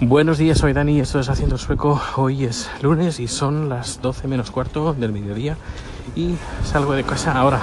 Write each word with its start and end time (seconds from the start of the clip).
Buenos 0.00 0.38
días, 0.38 0.58
soy 0.58 0.74
Dani, 0.74 1.00
esto 1.00 1.18
es 1.18 1.28
Haciendo 1.28 1.58
Sueco. 1.58 2.00
Hoy 2.14 2.44
es 2.44 2.70
lunes 2.82 3.18
y 3.18 3.26
son 3.26 3.68
las 3.68 4.00
12 4.00 4.28
menos 4.28 4.52
cuarto 4.52 4.94
del 4.94 5.10
mediodía 5.10 5.56
y 6.14 6.36
salgo 6.62 6.92
de 6.92 7.02
casa 7.02 7.32
ahora. 7.32 7.58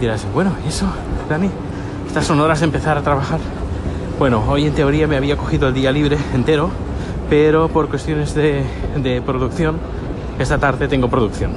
dirás, 0.00 0.26
bueno, 0.34 0.50
¿y 0.64 0.68
eso, 0.70 0.86
Dani? 1.28 1.48
Estas 2.08 2.26
son 2.26 2.40
horas 2.40 2.58
de 2.58 2.66
empezar 2.66 2.98
a 2.98 3.02
trabajar. 3.02 3.38
Bueno, 4.18 4.42
hoy 4.48 4.66
en 4.66 4.74
teoría 4.74 5.06
me 5.06 5.16
había 5.16 5.36
cogido 5.36 5.68
el 5.68 5.74
día 5.74 5.92
libre 5.92 6.18
entero, 6.34 6.68
pero 7.30 7.68
por 7.68 7.88
cuestiones 7.88 8.34
de, 8.34 8.64
de 8.96 9.22
producción, 9.22 9.78
esta 10.40 10.58
tarde 10.58 10.88
tengo 10.88 11.08
producción. 11.08 11.52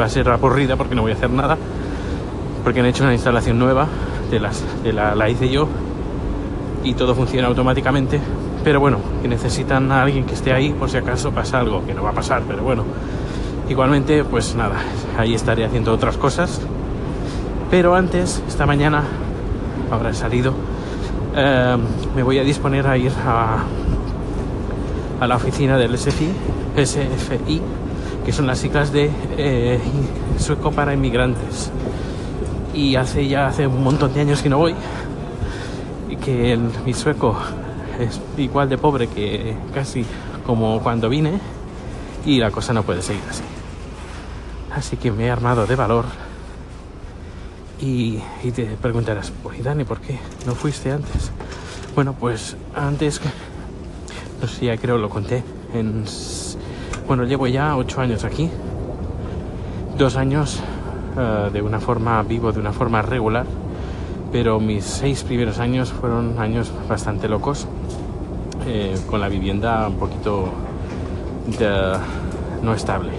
Va 0.00 0.06
a 0.06 0.08
ser 0.08 0.26
aburrida 0.30 0.76
porque 0.76 0.94
no 0.94 1.02
voy 1.02 1.12
a 1.12 1.16
hacer 1.16 1.28
nada, 1.28 1.58
porque 2.64 2.80
han 2.80 2.86
hecho 2.86 3.04
una 3.04 3.12
instalación 3.12 3.58
nueva, 3.58 3.88
de 4.30 4.40
las, 4.40 4.64
de 4.82 4.94
la, 4.94 5.14
la 5.14 5.28
hice 5.28 5.50
yo 5.50 5.68
y 6.82 6.94
todo 6.94 7.14
funciona 7.14 7.48
automáticamente 7.48 8.18
pero 8.64 8.80
bueno, 8.80 8.98
que 9.20 9.28
necesitan 9.28 9.90
a 9.90 10.02
alguien 10.02 10.24
que 10.24 10.34
esté 10.34 10.52
ahí 10.52 10.72
por 10.72 10.88
si 10.88 10.96
acaso 10.96 11.32
pasa 11.32 11.60
algo, 11.60 11.84
que 11.84 11.94
no 11.94 12.02
va 12.02 12.10
a 12.10 12.14
pasar, 12.14 12.42
pero 12.46 12.62
bueno. 12.62 12.84
Igualmente, 13.68 14.24
pues 14.24 14.54
nada, 14.54 14.76
ahí 15.18 15.34
estaré 15.34 15.64
haciendo 15.64 15.92
otras 15.92 16.16
cosas. 16.16 16.60
Pero 17.70 17.94
antes, 17.94 18.42
esta 18.46 18.66
mañana, 18.66 19.02
he 20.08 20.14
salido, 20.14 20.54
eh, 21.34 21.76
me 22.14 22.22
voy 22.22 22.38
a 22.38 22.44
disponer 22.44 22.86
a 22.86 22.96
ir 22.96 23.12
a, 23.24 23.64
a 25.20 25.26
la 25.26 25.36
oficina 25.36 25.78
del 25.78 25.96
SFI, 25.96 26.32
SFI, 26.76 27.62
que 28.24 28.32
son 28.32 28.46
las 28.46 28.58
siglas 28.58 28.92
de 28.92 29.10
eh, 29.36 29.80
sueco 30.38 30.70
para 30.70 30.94
inmigrantes. 30.94 31.70
Y 32.74 32.96
hace 32.96 33.26
ya 33.26 33.46
hace 33.46 33.66
un 33.66 33.82
montón 33.82 34.12
de 34.14 34.20
años 34.20 34.42
que 34.42 34.48
no 34.48 34.58
voy, 34.58 34.74
y 36.10 36.16
que 36.16 36.52
el, 36.52 36.60
mi 36.84 36.94
sueco 36.94 37.36
es 38.00 38.20
igual 38.36 38.68
de 38.68 38.78
pobre 38.78 39.08
que 39.08 39.54
casi 39.74 40.04
como 40.46 40.80
cuando 40.80 41.08
vine 41.08 41.38
y 42.24 42.38
la 42.38 42.50
cosa 42.50 42.72
no 42.72 42.82
puede 42.82 43.02
seguir 43.02 43.22
así. 43.28 43.42
Así 44.74 44.96
que 44.96 45.10
me 45.12 45.26
he 45.26 45.30
armado 45.30 45.66
de 45.66 45.76
valor 45.76 46.04
y, 47.80 48.20
y 48.42 48.50
te 48.52 48.64
preguntarás, 48.80 49.32
pues 49.42 49.62
Dani, 49.62 49.84
¿por 49.84 50.00
qué 50.00 50.18
no 50.46 50.54
fuiste 50.54 50.92
antes? 50.92 51.30
Bueno, 51.94 52.14
pues 52.18 52.56
antes, 52.74 53.20
no 54.40 54.48
sé, 54.48 54.66
ya 54.66 54.76
creo 54.78 54.96
lo 54.96 55.10
conté, 55.10 55.42
en, 55.74 56.04
bueno, 57.06 57.24
llevo 57.24 57.46
ya 57.48 57.76
ocho 57.76 58.00
años 58.00 58.24
aquí, 58.24 58.48
dos 59.98 60.16
años 60.16 60.60
uh, 61.16 61.50
de 61.50 61.60
una 61.60 61.80
forma 61.80 62.22
vivo, 62.22 62.50
de 62.52 62.60
una 62.60 62.72
forma 62.72 63.02
regular, 63.02 63.44
pero 64.30 64.58
mis 64.58 64.84
seis 64.84 65.22
primeros 65.22 65.58
años 65.58 65.92
fueron 65.92 66.38
años 66.38 66.72
bastante 66.88 67.28
locos 67.28 67.66
eh, 68.66 68.98
con 69.08 69.20
la 69.20 69.28
vivienda 69.28 69.88
un 69.88 69.96
poquito 69.96 70.52
no 72.62 72.74
estable. 72.74 73.12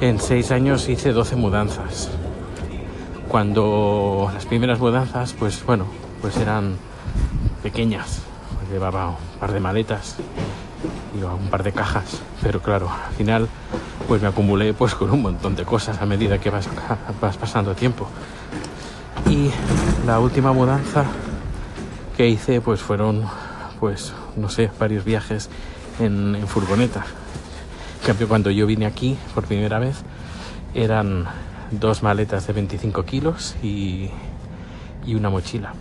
En 0.00 0.20
seis 0.20 0.50
años 0.50 0.88
hice 0.88 1.12
12 1.12 1.36
mudanzas. 1.36 2.10
Cuando 3.28 4.30
las 4.34 4.46
primeras 4.46 4.78
mudanzas, 4.78 5.32
pues 5.32 5.64
bueno, 5.64 5.86
pues 6.20 6.36
eran 6.36 6.76
pequeñas. 7.62 8.22
Llevaba 8.70 9.08
un 9.10 9.38
par 9.40 9.52
de 9.52 9.60
maletas 9.60 10.16
y 11.18 11.22
un 11.22 11.48
par 11.48 11.62
de 11.62 11.72
cajas. 11.72 12.20
Pero 12.42 12.60
claro, 12.60 12.90
al 12.90 13.14
final 13.14 13.48
pues 14.08 14.20
me 14.20 14.28
acumulé 14.28 14.74
pues 14.74 14.94
con 14.94 15.10
un 15.10 15.22
montón 15.22 15.54
de 15.54 15.64
cosas 15.64 16.00
a 16.02 16.06
medida 16.06 16.38
que 16.38 16.50
vas, 16.50 16.68
vas 17.20 17.36
pasando 17.36 17.74
tiempo. 17.74 18.06
Y 19.30 19.50
la 20.06 20.18
última 20.18 20.52
mudanza 20.52 21.04
que 22.16 22.28
hice 22.28 22.60
pues 22.60 22.80
fueron 22.80 23.22
pues, 23.82 24.14
no 24.36 24.48
sé, 24.48 24.70
varios 24.78 25.04
viajes 25.04 25.50
en, 25.98 26.36
furgoneta. 26.46 27.04
En 28.00 28.06
cambio, 28.06 28.28
cuando 28.28 28.52
yo 28.52 28.64
vine 28.64 28.86
aquí 28.86 29.18
por 29.34 29.44
primera 29.44 29.80
vez, 29.80 30.04
eran 30.72 31.26
dos 31.72 32.04
maletas 32.04 32.46
de 32.46 32.52
25 32.52 33.04
kilos 33.04 33.56
y, 33.60 34.08
y 35.04 35.16
una 35.16 35.30
mochila. 35.30 35.74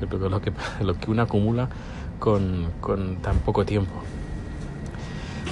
Lo 0.00 0.40
que, 0.40 0.52
lo 0.80 0.98
que 0.98 1.08
uno 1.08 1.22
acumula 1.22 1.68
con, 2.18 2.72
con 2.80 3.18
tan 3.18 3.38
poco 3.38 3.64
tiempo. 3.64 3.92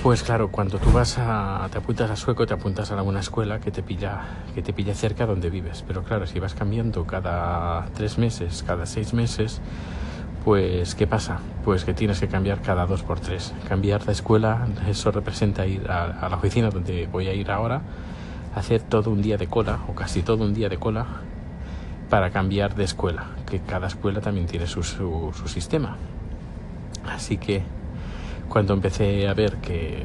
Pues 0.02 0.24
claro, 0.24 0.48
cuando 0.48 0.78
tú 0.78 0.90
vas 0.90 1.18
a, 1.18 1.68
te 1.70 1.78
apuntas 1.78 2.10
a 2.10 2.16
sueco, 2.16 2.46
te 2.46 2.54
apuntas 2.54 2.90
a 2.90 2.98
alguna 2.98 3.20
escuela 3.20 3.60
que 3.60 3.70
te 3.70 3.84
pilla, 3.84 4.22
que 4.56 4.62
te 4.62 4.72
pilla 4.72 4.96
cerca 4.96 5.24
donde 5.24 5.50
vives. 5.50 5.84
Pero 5.86 6.02
claro, 6.02 6.26
si 6.26 6.40
vas 6.40 6.54
cambiando 6.54 7.04
cada 7.04 7.86
tres 7.94 8.18
meses, 8.18 8.64
cada 8.66 8.86
seis 8.86 9.14
meses, 9.14 9.60
pues 10.44 10.94
¿qué 10.94 11.06
pasa? 11.06 11.38
Pues 11.64 11.84
que 11.84 11.94
tienes 11.94 12.20
que 12.20 12.28
cambiar 12.28 12.60
cada 12.60 12.86
dos 12.86 13.02
por 13.02 13.18
tres. 13.18 13.54
Cambiar 13.66 14.04
de 14.04 14.12
escuela, 14.12 14.66
eso 14.86 15.10
representa 15.10 15.66
ir 15.66 15.90
a, 15.90 16.28
la 16.28 16.36
oficina 16.36 16.70
donde 16.70 17.08
voy 17.10 17.28
a 17.28 17.32
ir 17.32 17.50
ahora, 17.50 17.80
hacer 18.54 18.82
todo 18.82 19.10
un 19.10 19.22
día 19.22 19.38
de 19.38 19.46
cola, 19.46 19.78
o 19.88 19.94
casi 19.94 20.22
todo 20.22 20.44
un 20.44 20.52
día 20.52 20.68
de 20.68 20.76
cola, 20.76 21.06
para 22.10 22.30
cambiar 22.30 22.74
de 22.74 22.84
escuela, 22.84 23.28
que 23.46 23.60
cada 23.60 23.86
escuela 23.86 24.20
también 24.20 24.46
tiene 24.46 24.66
su, 24.66 24.82
su, 24.82 25.32
su 25.34 25.48
sistema. 25.48 25.96
Así 27.06 27.38
que 27.38 27.62
cuando 28.48 28.74
empecé 28.74 29.26
a 29.26 29.34
ver 29.34 29.56
que 29.56 30.04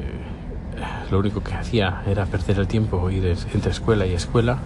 lo 1.10 1.18
único 1.18 1.42
que 1.42 1.52
hacía 1.52 2.02
era 2.06 2.24
perder 2.24 2.58
el 2.58 2.66
tiempo, 2.66 3.10
ir 3.10 3.36
entre 3.52 3.70
escuela 3.70 4.06
y 4.06 4.14
escuela, 4.14 4.58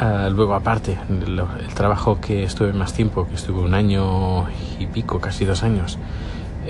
Uh, 0.00 0.30
luego, 0.30 0.54
aparte, 0.54 0.96
el, 1.08 1.42
trabajo 1.74 2.20
que 2.20 2.44
estuve 2.44 2.72
más 2.72 2.92
tiempo, 2.92 3.26
que 3.26 3.34
estuve 3.34 3.60
un 3.60 3.74
año 3.74 4.46
y 4.78 4.86
pico, 4.86 5.20
casi 5.20 5.44
dos 5.44 5.64
años, 5.64 5.98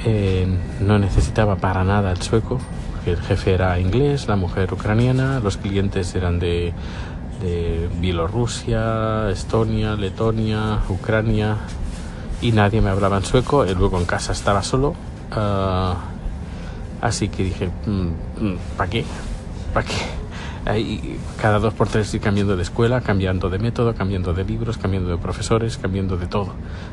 eh, 0.06 0.46
no 0.80 0.98
necesitaba 0.98 1.56
para 1.56 1.84
nada 1.84 2.10
el 2.10 2.22
sueco, 2.22 2.58
porque 2.92 3.10
el 3.10 3.20
jefe 3.20 3.52
era 3.52 3.78
inglés, 3.78 4.28
la 4.28 4.36
mujer 4.36 4.72
ucraniana, 4.72 5.40
los 5.40 5.58
clientes 5.58 6.14
eran 6.14 6.38
de, 6.38 6.72
Bielorrusia, 8.00 9.30
Estonia, 9.30 9.94
Letonia, 9.94 10.80
Ucrania, 10.88 11.56
y 12.42 12.50
nadie 12.50 12.80
me 12.80 12.90
hablaba 12.90 13.18
en 13.18 13.24
sueco. 13.24 13.64
Y 13.64 13.74
luego 13.76 13.96
en 13.98 14.06
casa 14.06 14.32
estaba 14.32 14.64
solo. 14.64 14.94
Uh, 15.30 15.94
así 17.00 17.28
que 17.28 17.44
dije, 17.44 17.70
¿para 18.76 18.90
qué? 18.90 19.04
¿Para 19.72 19.86
qué? 19.86 20.17
Ahí, 20.68 21.18
cada 21.40 21.58
dos 21.60 21.72
por 21.72 21.88
tres 21.88 22.12
ir 22.12 22.20
cambiando 22.20 22.54
de 22.54 22.62
escuela, 22.62 23.00
cambiando 23.00 23.48
de 23.48 23.58
método, 23.58 23.94
cambiando 23.94 24.34
de 24.34 24.44
libros, 24.44 24.76
cambiando 24.76 25.08
de 25.08 25.16
profesores, 25.16 25.78
cambiando 25.78 26.18
de 26.18 26.26
todo. 26.26 26.52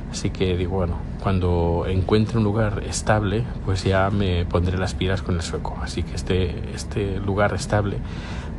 Así 0.10 0.30
que 0.30 0.56
digo, 0.56 0.78
bueno, 0.78 0.98
cuando 1.22 1.84
encuentre 1.86 2.38
un 2.38 2.46
lugar 2.46 2.84
estable, 2.88 3.44
pues 3.66 3.84
ya 3.84 4.10
me 4.12 4.46
pondré 4.46 4.78
las 4.78 4.94
pilas 4.94 5.22
con 5.22 5.36
el 5.36 5.42
sueco. 5.42 5.78
Así 5.82 6.04
que 6.04 6.16
este, 6.16 6.56
este 6.74 7.20
lugar 7.20 7.54
estable 7.54 7.98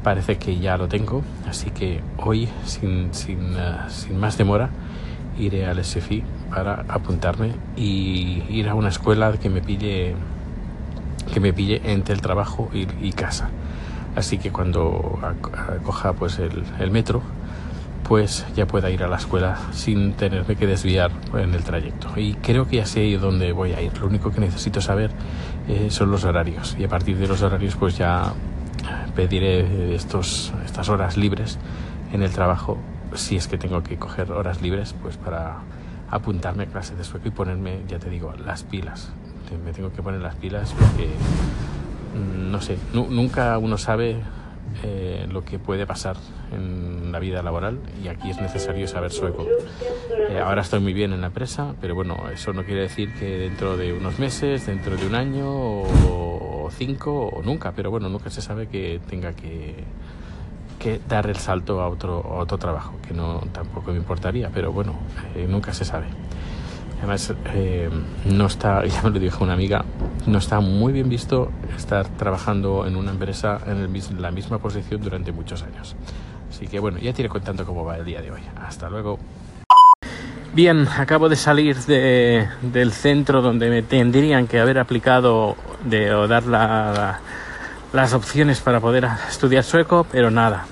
parece 0.03 0.37
que 0.37 0.59
ya 0.59 0.77
lo 0.77 0.87
tengo. 0.87 1.23
Así 1.49 1.71
que 1.71 2.03
hoy, 2.19 2.51
sin, 2.67 3.15
sin, 3.15 3.55
uh, 3.55 3.89
sin 3.89 4.21
más 4.21 4.37
demora, 4.37 4.69
iré 5.39 5.65
al 5.65 5.83
SFI 5.83 6.25
para 6.51 6.85
apuntarme 6.89 7.53
y 7.75 8.43
ir 8.51 8.69
a 8.69 8.75
una 8.75 8.91
escuela 8.91 9.33
que 9.33 9.49
me 9.49 9.63
pille, 9.63 10.15
que 11.33 11.41
me 11.41 11.55
pille 11.55 11.81
entre 11.87 12.15
el 12.15 12.21
trabajo 12.21 12.69
y, 12.75 12.87
y 13.01 13.13
casa 13.15 13.49
así 14.17 14.39
que 14.39 14.51
cuando 14.51 15.19
coja 15.85 16.15
pues 16.15 16.39
el, 16.39 16.65
el, 16.81 16.91
metro 16.91 17.23
pues 18.09 18.47
ya 18.55 18.67
pueda 18.67 18.91
ir 18.91 19.03
a 19.03 19.09
la 19.09 19.17
escuela 19.17 19.59
sin 19.73 20.13
tenerme 20.13 20.57
que 20.57 20.67
desviar 20.67 21.11
en 21.35 21.55
el 21.55 21.65
trayecto. 21.65 22.09
Y 22.17 22.35
creo 22.35 22.69
que 22.69 22.77
ya 22.77 22.87
sé 22.87 23.17
dónde 23.19 23.53
voy 23.53 23.73
a 23.73 23.81
ir. 23.81 23.97
Lo 23.99 24.07
único 24.07 24.31
que 24.31 24.41
necesito 24.41 24.81
saber 24.81 25.11
eh, 25.69 25.89
son 25.91 26.11
los 26.11 26.25
horarios. 26.25 26.77
Y 26.79 26.85
a 26.85 26.89
partir 26.89 27.17
de 27.17 27.27
los 27.27 27.43
horarios 27.43 27.75
pues 27.75 27.99
ya 27.99 28.33
pediré 29.17 29.95
estos, 29.95 30.53
estas 30.65 30.89
horas 30.89 31.17
libres 31.17 31.59
en 32.13 32.23
el 32.23 32.31
trabajo. 32.31 32.79
Si 33.15 33.37
es 33.37 33.49
que 33.49 33.59
tengo 33.59 33.83
que 33.83 33.97
coger 33.97 34.31
horas 34.31 34.63
libres 34.63 34.95
pues 35.03 35.17
para 35.17 35.57
apuntarme 36.09 36.65
a 36.65 36.67
clase 36.67 36.95
de 36.95 37.03
sueco 37.03 37.27
y 37.27 37.33
ponerme 37.33 37.81
ya 37.89 37.99
te 37.99 38.09
digo 38.09 38.33
las 38.45 38.63
pilas. 38.63 39.11
Me 39.65 39.73
tengo 39.73 39.93
que 39.93 40.03
poner 40.03 40.21
las 40.21 40.37
pilas 40.37 40.73
porque 40.79 41.09
no 42.17 42.61
sé, 42.61 42.79
nunca 42.93 43.59
uno 43.59 43.79
sabe 43.79 44.17
eh, 44.83 45.27
lo 45.31 45.45
que 45.45 45.59
puede 45.59 45.87
pasar 45.87 46.17
en 46.53 47.13
la 47.13 47.19
vida 47.19 47.43
laboral 47.43 47.79
y 48.03 48.09
aquí 48.09 48.31
es 48.31 48.41
necesario 48.41 48.87
saber 48.89 49.13
sueco. 49.13 49.47
Eh, 50.31 50.41
ahora 50.41 50.63
estoy 50.63 50.81
muy 50.81 50.93
bien 50.93 51.13
en 51.13 51.21
la 51.21 51.29
empresa, 51.29 51.75
pero 51.81 51.95
bueno, 51.95 52.17
eso 52.33 52.53
no 52.53 52.65
quiere 52.65 52.83
decir 52.83 53.13
que 53.15 53.39
dentro 53.39 53.77
de 53.77 53.93
unos 53.93 54.19
meses, 54.19 54.67
dentro 54.67 54.97
de 54.97 55.07
un 55.07 55.15
año 55.15 55.51
o, 55.51 56.65
o 56.65 56.71
cinco 56.71 57.29
o 57.29 57.43
nunca, 57.43 57.73
pero 57.73 57.91
bueno, 57.91 58.09
nunca 58.09 58.31
se 58.31 58.43
sabe 58.43 58.69
que 58.69 59.01
tenga 59.09 59.33
que, 59.33 59.85
que 60.79 61.01
dar 61.09 61.27
el 61.29 61.37
salto 61.37 61.81
a 61.81 61.89
otro, 61.89 62.23
a 62.25 62.39
otro 62.39 62.59
trabajo, 62.59 62.95
que 63.07 63.15
no 63.15 63.41
tampoco 63.53 63.93
me 63.93 63.99
importaría, 63.99 64.51
pero 64.53 64.73
bueno, 64.73 64.95
eh, 65.35 65.47
nunca 65.49 65.73
se 65.73 65.85
sabe. 65.85 66.07
Además, 66.99 67.33
eh, 67.55 67.91
no 68.25 68.47
está, 68.47 68.85
ya 68.87 69.03
me 69.03 69.11
lo 69.11 69.19
dijo 69.19 69.45
una 69.45 69.55
amiga, 69.55 69.85
no 70.27 70.39
está 70.39 70.61
muy 70.61 70.93
bien 70.93 71.09
visto 71.09 71.51
estar 71.77 72.09
trabajando 72.09 72.87
en 72.87 72.97
una 72.97 73.11
empresa 73.11 73.59
en 73.67 74.23
la 74.23 74.31
misma 74.31 74.59
posición 74.59 75.01
durante 75.03 75.33
muchos 75.33 75.63
años. 75.63 75.97
Así 76.51 76.67
que 76.67 76.79
bueno, 76.81 76.99
ya 76.99 77.13
te 77.13 77.23
iré 77.23 77.29
contando 77.29 77.67
cómo 77.67 77.85
va 77.85 77.99
el 77.99 78.05
día 78.05 78.23
de 78.23 78.31
hoy. 78.31 78.41
Hasta 78.57 78.89
luego. 78.89 79.19
Bien, 80.55 80.89
acabo 80.89 81.29
de 81.29 81.37
salir 81.37 81.77
de, 81.85 82.49
del 82.63 82.93
centro 82.93 83.43
donde 83.43 83.69
me 83.69 83.83
tendrían 83.83 84.47
que 84.47 84.59
haber 84.59 84.79
aplicado 84.79 85.55
de, 85.85 86.15
o 86.15 86.27
dar 86.27 86.45
la, 86.47 87.21
las 87.93 88.15
opciones 88.15 88.61
para 88.61 88.81
poder 88.81 89.07
estudiar 89.29 89.65
sueco, 89.65 90.07
pero 90.11 90.31
nada. 90.31 90.65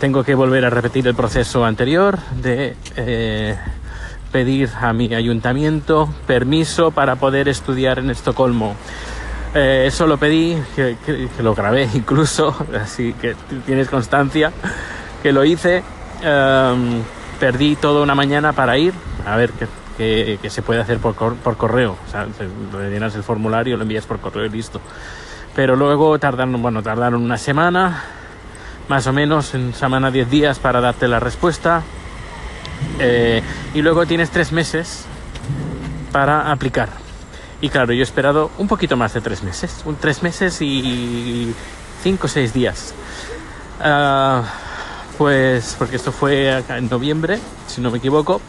Tengo 0.00 0.24
que 0.24 0.34
volver 0.34 0.64
a 0.64 0.70
repetir 0.70 1.06
el 1.06 1.14
proceso 1.14 1.64
anterior 1.66 2.18
de 2.40 2.74
eh, 2.96 3.58
pedir 4.32 4.70
a 4.80 4.92
mi 4.92 5.14
ayuntamiento 5.14 6.08
permiso 6.26 6.90
para 6.90 7.16
poder 7.16 7.48
estudiar 7.48 7.98
en 7.98 8.10
Estocolmo. 8.10 8.76
Eh, 9.54 9.84
eso 9.86 10.06
lo 10.06 10.18
pedí, 10.18 10.56
que, 10.74 10.96
lo 11.42 11.54
grabé 11.54 11.88
incluso, 11.94 12.54
así 12.78 13.14
que 13.14 13.34
tienes 13.64 13.88
constancia 13.88 14.52
que 15.22 15.32
lo 15.32 15.44
hice. 15.44 15.82
Em, 16.22 17.02
perdí 17.40 17.76
toda 17.76 18.02
una 18.02 18.14
mañana 18.14 18.52
para 18.52 18.78
ir 18.78 18.94
a 19.26 19.36
ver 19.36 19.50
qué, 19.96 20.38
se 20.48 20.62
puede 20.62 20.80
hacer 20.80 20.98
por, 20.98 21.14
por 21.14 21.56
correo. 21.56 21.96
O 22.06 22.10
sea, 22.10 22.26
llenas 22.88 23.14
el 23.14 23.22
formulario, 23.22 23.76
lo 23.76 23.82
envías 23.82 24.04
por 24.04 24.20
correo 24.20 24.46
y 24.46 24.50
listo. 24.50 24.80
Pero 25.54 25.74
luego 25.74 26.18
tardaron, 26.18 26.60
bueno, 26.60 26.82
tardaron 26.82 27.22
una 27.22 27.38
semana, 27.38 28.02
más 28.88 29.06
o 29.06 29.12
menos, 29.14 29.54
en 29.54 29.72
semana 29.72 30.10
10 30.10 30.30
días 30.30 30.58
para 30.58 30.82
darte 30.82 31.08
la 31.08 31.18
respuesta. 31.18 31.82
Eh, 32.98 33.42
y 33.74 33.82
luego 33.82 34.06
tienes 34.06 34.30
tres 34.30 34.52
meses 34.52 35.04
para 36.12 36.50
aplicar. 36.50 36.88
Y 37.60 37.68
claro, 37.68 37.92
yo 37.92 38.00
he 38.00 38.02
esperado 38.02 38.50
un 38.58 38.68
poquito 38.68 38.96
más 38.96 39.14
de 39.14 39.20
tres 39.20 39.42
meses, 39.42 39.82
un 39.84 39.96
tres 39.96 40.22
meses 40.22 40.60
y 40.60 41.54
cinco 42.02 42.26
o 42.26 42.28
seis 42.28 42.52
días. 42.52 42.94
Ah, 43.80 44.42
pues 45.18 45.76
porque 45.78 45.96
esto 45.96 46.12
fue 46.12 46.62
en 46.68 46.88
noviembre, 46.88 47.38
si 47.66 47.80
no 47.80 47.90
me 47.90 47.98
equivoco. 47.98 48.40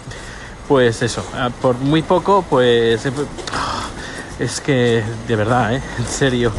Pues 0.68 1.02
eso, 1.02 1.26
ah, 1.34 1.50
por 1.62 1.78
muy 1.78 2.02
poco, 2.02 2.44
pues 2.50 3.02
es 4.40 4.62
que 4.62 5.04
de 5.28 5.36
verdad, 5.36 5.76
¿eh? 5.76 5.82
en 5.98 6.06
serio, 6.06 6.52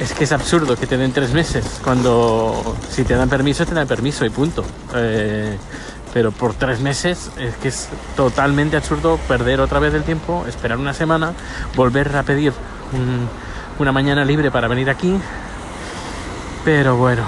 es 0.00 0.12
que 0.12 0.24
es 0.24 0.32
absurdo 0.32 0.76
que 0.76 0.86
te 0.86 0.96
den 0.96 1.12
tres 1.12 1.32
meses, 1.32 1.64
cuando 1.82 2.76
si 2.90 3.04
te 3.04 3.14
dan 3.14 3.28
permiso, 3.28 3.64
te 3.64 3.74
dan 3.74 3.86
permiso 3.86 4.24
y 4.24 4.30
punto. 4.30 4.64
Eh, 4.94 5.56
pero 6.18 6.32
por 6.32 6.52
tres 6.52 6.80
meses 6.80 7.30
es 7.38 7.54
que 7.58 7.68
es 7.68 7.88
totalmente 8.16 8.76
absurdo 8.76 9.20
perder 9.28 9.60
otra 9.60 9.78
vez 9.78 9.94
el 9.94 10.02
tiempo, 10.02 10.44
esperar 10.48 10.76
una 10.76 10.92
semana, 10.92 11.32
volver 11.76 12.16
a 12.16 12.24
pedir 12.24 12.52
una 13.78 13.92
mañana 13.92 14.24
libre 14.24 14.50
para 14.50 14.66
venir 14.66 14.90
aquí. 14.90 15.16
Pero 16.64 16.96
bueno, 16.96 17.22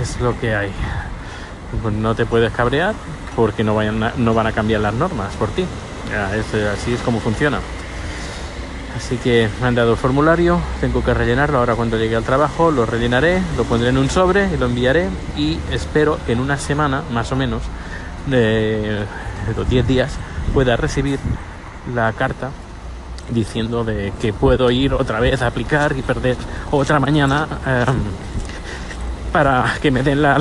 es 0.00 0.20
lo 0.20 0.36
que 0.40 0.56
hay. 0.56 0.72
Pues 1.80 1.94
no 1.94 2.16
te 2.16 2.26
puedes 2.26 2.52
cabrear 2.52 2.96
porque 3.36 3.62
no, 3.62 3.76
van 3.76 4.46
a 4.48 4.50
cambiar 4.50 4.80
las 4.80 4.94
normas 4.94 5.32
por 5.36 5.48
ti. 5.50 5.64
así 6.74 6.94
es 6.94 7.00
como 7.02 7.20
funciona. 7.20 7.60
Así 8.96 9.18
que 9.18 9.48
me 9.60 9.68
han 9.68 9.76
dado 9.76 9.92
el 9.92 9.96
formulario, 9.96 10.60
tengo 10.80 11.04
que 11.04 11.14
rellenarlo 11.14 11.58
ahora 11.58 11.76
cuando 11.76 11.96
llegue 11.96 12.16
al 12.16 12.24
trabajo, 12.24 12.72
lo 12.72 12.86
rellenaré, 12.86 13.40
lo 13.56 13.62
pondré 13.62 13.90
en 13.90 13.98
un 13.98 14.10
sobre 14.10 14.52
y 14.52 14.56
lo 14.56 14.66
enviaré 14.66 15.08
y 15.36 15.60
espero 15.70 16.18
que 16.26 16.32
en 16.32 16.40
una 16.40 16.58
semana 16.58 17.04
más 17.12 17.30
o 17.30 17.36
menos, 17.36 17.62
de 18.26 19.04
los 19.56 19.68
10 19.68 19.86
días, 19.86 20.12
pueda 20.52 20.76
recibir 20.76 21.18
la 21.94 22.12
carta 22.12 22.50
diciendo 23.30 23.84
de 23.84 24.12
que 24.20 24.32
puedo 24.32 24.70
ir 24.70 24.94
otra 24.94 25.20
vez 25.20 25.42
a 25.42 25.46
aplicar 25.46 25.96
y 25.96 26.02
perder 26.02 26.36
otra 26.70 27.00
mañana 27.00 27.46
em, 27.66 27.96
para 29.32 29.74
que 29.80 29.90
me 29.90 30.02
den 30.02 30.22
la, 30.22 30.38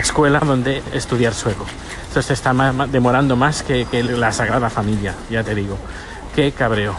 escuela 0.00 0.40
donde 0.40 0.82
estudiar 0.92 1.34
sueco. 1.34 1.64
Esto 2.08 2.22
se 2.22 2.32
está 2.32 2.52
demorando 2.90 3.36
más 3.36 3.62
que, 3.62 3.84
que 3.84 4.02
la 4.02 4.32
Sagrada 4.32 4.70
Familia, 4.70 5.14
ya 5.30 5.44
te 5.44 5.54
digo. 5.54 5.78
Qué 6.34 6.52
cabreo. 6.52 6.94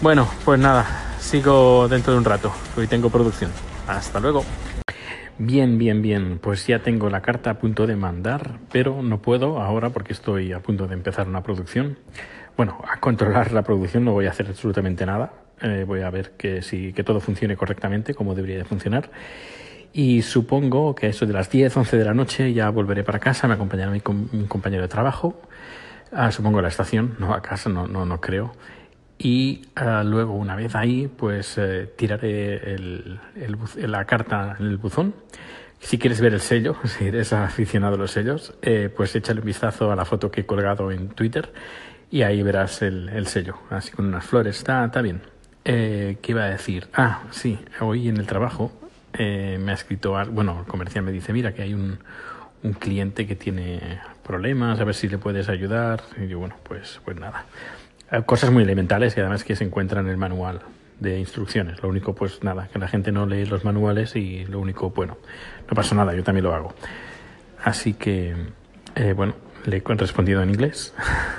Bueno, 0.00 0.28
pues 0.44 0.58
nada, 0.58 0.86
sigo 1.20 1.88
dentro 1.88 2.12
de 2.12 2.18
un 2.18 2.24
rato. 2.24 2.52
Hoy 2.76 2.86
tengo 2.86 3.10
producción. 3.10 3.50
Hasta 3.86 4.20
luego. 4.20 4.44
Bien, 5.38 5.78
bien, 5.78 6.00
bien. 6.00 6.38
Pues 6.38 6.64
ya 6.66 6.78
tengo 6.78 7.10
la 7.10 7.20
carta 7.20 7.50
a 7.50 7.58
punto 7.58 7.88
de 7.88 7.96
mandar, 7.96 8.58
pero 8.70 9.02
no 9.02 9.20
puedo 9.20 9.60
ahora 9.60 9.90
porque 9.90 10.12
estoy 10.12 10.52
a 10.52 10.60
punto 10.60 10.86
de 10.86 10.94
empezar 10.94 11.26
una 11.26 11.42
producción. 11.42 11.98
Bueno, 12.56 12.80
a 12.88 13.00
controlar 13.00 13.50
la 13.50 13.62
producción 13.62 14.04
no 14.04 14.12
voy 14.12 14.26
a 14.26 14.30
hacer 14.30 14.46
absolutamente 14.46 15.04
nada. 15.04 15.32
Eh, 15.60 15.84
voy 15.84 16.02
a 16.02 16.10
ver 16.10 16.32
que, 16.32 16.62
si, 16.62 16.92
que 16.92 17.02
todo 17.02 17.18
funcione 17.18 17.56
correctamente, 17.56 18.14
como 18.14 18.36
debería 18.36 18.58
de 18.58 18.64
funcionar. 18.64 19.10
Y 19.92 20.22
supongo 20.22 20.94
que 20.94 21.08
eso 21.08 21.26
de 21.26 21.32
las 21.32 21.50
10, 21.50 21.76
11 21.78 21.96
de 21.96 22.04
la 22.04 22.14
noche 22.14 22.52
ya 22.52 22.70
volveré 22.70 23.02
para 23.02 23.18
casa, 23.18 23.48
me 23.48 23.54
acompañará 23.54 23.90
mi, 23.90 24.00
compañero 24.00 24.82
de 24.82 24.88
trabajo. 24.88 25.40
Ah, 26.12 26.30
supongo 26.30 26.60
a 26.60 26.62
la 26.62 26.68
estación, 26.68 27.16
no 27.18 27.34
a 27.34 27.42
casa, 27.42 27.70
no, 27.70 27.88
no, 27.88 28.06
no 28.06 28.20
creo 28.20 28.52
y 29.18 29.62
ah, 29.76 30.02
luego 30.04 30.34
una 30.34 30.56
vez 30.56 30.74
ahí 30.74 31.08
pues 31.08 31.56
eh, 31.58 31.90
tiraré 31.96 32.74
el, 32.74 33.20
la 33.76 34.04
carta 34.04 34.56
en 34.58 34.66
el 34.66 34.76
buzón. 34.76 35.14
Si 35.78 35.98
quieres 35.98 36.20
ver 36.20 36.34
el 36.34 36.40
sello 36.40 36.76
si 36.84 37.06
eres 37.06 37.32
aficionado 37.32 37.94
a 37.94 37.98
los 37.98 38.10
sellos 38.10 38.54
eh, 38.62 38.90
pues 38.94 39.14
échale 39.14 39.40
un 39.40 39.46
vistazo 39.46 39.92
a 39.92 39.96
la 39.96 40.04
foto 40.04 40.30
que 40.30 40.42
he 40.42 40.46
colgado 40.46 40.90
en 40.90 41.08
Twitter 41.08 41.52
y 42.10 42.22
ahí 42.22 42.42
verás 42.42 42.82
el, 42.82 43.26
sello 43.26 43.58
así 43.70 43.90
con 43.90 44.06
unas 44.06 44.24
flores. 44.24 44.58
Está, 44.58 44.84
está 44.84 45.02
bien. 45.02 45.22
Eh, 45.64 46.18
¿qué 46.20 46.32
iba 46.32 46.44
a 46.44 46.50
decir? 46.50 46.88
ah 46.94 47.22
sí 47.30 47.58
hoy 47.80 48.08
en 48.08 48.18
el 48.18 48.26
trabajo 48.26 48.70
me 49.18 49.70
ha 49.70 49.74
escrito 49.74 50.14
bueno 50.30 50.60
el 50.60 50.66
comercial 50.66 51.04
me 51.04 51.12
dice 51.12 51.32
mira 51.32 51.54
que 51.54 51.62
hay 51.62 51.72
un, 51.72 51.98
un 52.62 52.72
cliente 52.74 53.26
que 53.26 53.34
tiene 53.34 54.00
problemas 54.22 54.78
a 54.78 54.84
ver 54.84 54.94
si 54.94 55.08
le 55.08 55.16
puedes 55.16 55.48
ayudar 55.48 56.02
y 56.20 56.26
yo 56.26 56.38
bueno 56.38 56.56
pues 56.64 57.00
pues 57.02 57.16
nada 57.16 57.46
eh, 57.46 57.93
cosas 58.26 58.50
muy 58.50 58.62
elementales 58.62 59.16
y 59.16 59.20
además 59.20 59.44
que 59.44 59.56
se 59.56 59.64
encuentran 59.64 60.06
en 60.06 60.12
el 60.12 60.16
manual 60.16 60.60
de 61.00 61.18
instrucciones. 61.18 61.82
Lo 61.82 61.88
único, 61.88 62.14
pues 62.14 62.42
nada, 62.42 62.68
que 62.72 62.78
la 62.78 62.88
gente 62.88 63.12
no 63.12 63.26
lee 63.26 63.46
los 63.46 63.64
manuales 63.64 64.16
y 64.16 64.44
lo 64.46 64.60
único, 64.60 64.90
bueno, 64.90 65.18
no 65.68 65.74
pasa 65.74 65.94
nada, 65.94 66.14
yo 66.14 66.22
también 66.22 66.44
lo 66.44 66.54
hago. 66.54 66.74
Así 67.62 67.94
que, 67.94 68.34
eh, 68.94 69.12
bueno, 69.14 69.34
le 69.66 69.78
he 69.78 69.94
respondido 69.94 70.42
en 70.42 70.50
inglés, 70.50 70.94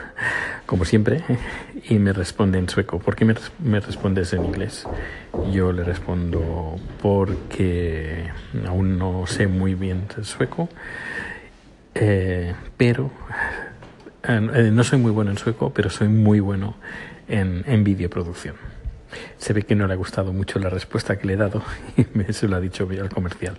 como 0.65 0.85
siempre, 0.85 1.23
y 1.89 2.00
me 2.00 2.13
responde 2.13 2.57
en 2.59 2.67
sueco. 2.69 3.00
¿Por 3.00 3.15
qué 3.15 3.25
me, 3.25 3.35
me 3.59 3.79
respondes 3.79 4.33
en 4.33 4.45
inglés? 4.45 4.88
Yo 5.51 5.71
le 5.71 5.83
respondo 5.83 6.75
porque 7.01 8.29
aún 8.67 8.97
no 8.97 9.27
sé 9.27 9.47
muy 9.47 9.75
bien 9.75 10.07
sueco, 10.23 10.69
eh, 11.94 12.53
pero 12.77 13.12
eh, 14.27 14.72
no 14.72 14.83
soy 14.83 15.00
muy 15.00 15.12
bueno 15.12 15.31
en 15.31 15.38
sueco, 15.38 15.72
pero 15.74 15.89
soy 15.89 16.07
muy 16.07 16.39
bueno 16.39 16.75
en, 17.27 17.63
en 17.68 17.83
videoproducción. 17.83 18.56
Se 19.38 19.54
ve 19.54 19.63
que 19.63 19.75
no 19.75 19.88
le 19.88 19.94
ha 19.94 19.98
gustado 19.98 20.34
mucho 20.34 20.60
la 20.60 20.70
respuesta 20.70 21.17
que 21.17 21.27
le 21.27 21.34
he 21.34 21.38
dado 21.38 21.62
y 21.98 22.05
me, 22.13 22.32
se 22.34 22.48
lo 22.48 22.55
ha 22.55 22.60
dicho 22.60 22.88
al 22.89 23.10
comercial. 23.10 23.58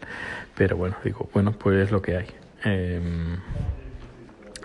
Pero 0.55 0.77
bueno, 0.77 0.97
digo, 1.05 1.29
bueno, 1.33 1.53
pues 1.53 1.85
es 1.85 1.91
lo 1.91 2.03
que 2.03 2.17
hay. 2.17 2.27
Em, 2.65 3.37